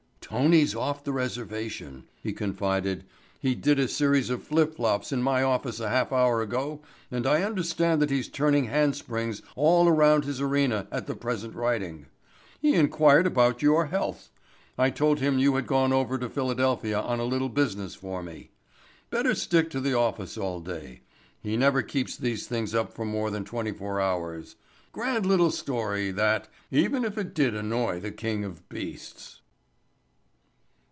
"Tony's 0.33 0.73
off 0.73 1.03
the 1.03 1.11
reservation," 1.11 2.05
he 2.23 2.31
confided. 2.31 3.03
"He 3.41 3.53
did 3.53 3.77
a 3.79 3.89
series 3.89 4.29
of 4.29 4.41
flip 4.41 4.77
flops 4.77 5.11
in 5.11 5.21
my 5.21 5.43
office 5.43 5.81
a 5.81 5.89
half 5.89 6.13
hour 6.13 6.41
ago 6.41 6.79
and 7.11 7.27
I 7.27 7.43
understand 7.43 8.01
that 8.01 8.09
he's 8.11 8.29
turning 8.29 8.65
handsprings 8.67 9.41
all 9.57 9.89
around 9.89 10.23
his 10.23 10.39
arena 10.39 10.87
at 10.89 11.05
the 11.05 11.15
present 11.15 11.53
writing. 11.53 12.05
He 12.61 12.75
inquired 12.75 13.27
about 13.27 13.61
your 13.61 13.87
health. 13.87 14.29
I 14.77 14.89
told 14.89 15.19
him 15.19 15.37
you 15.37 15.55
had 15.55 15.67
gone 15.67 15.91
over 15.91 16.17
to 16.19 16.29
Philadelphia 16.29 17.01
on 17.01 17.19
a 17.19 17.25
little 17.25 17.49
business 17.49 17.93
for 17.93 18.23
me. 18.23 18.51
Better 19.09 19.35
stick 19.35 19.69
to 19.71 19.81
the 19.81 19.95
office 19.97 20.37
all 20.37 20.61
day. 20.61 21.01
He 21.43 21.57
never 21.57 21.81
keeps 21.81 22.15
these 22.15 22.47
things 22.47 22.73
up 22.73 22.93
for 22.93 23.03
more 23.03 23.31
than 23.31 23.43
twenty 23.43 23.73
four 23.73 23.99
hours. 23.99 24.55
Grand 24.93 25.25
little 25.25 25.51
story, 25.51 26.09
that, 26.11 26.47
even 26.71 27.03
if 27.03 27.17
it 27.17 27.33
did 27.33 27.53
annoy 27.53 27.99
the 27.99 28.11
King 28.11 28.45
of 28.45 28.69
Beasts." 28.69 29.39